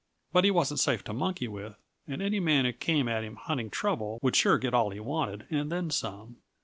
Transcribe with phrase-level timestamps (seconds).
[0.33, 1.75] But he wasn't safe to monkey with,
[2.07, 5.45] and any man who came at him hunting trouble would sure get all he wanted
[5.51, 6.37] and then some.